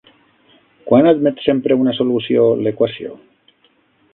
[0.91, 3.15] Quan admet sempre una solució l'equació?